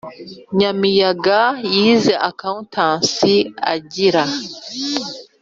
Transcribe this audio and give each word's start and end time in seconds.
Nyamiyaga 0.57 1.39
yize 1.73 2.13
accountancy 2.29 3.35
agira 3.73 4.23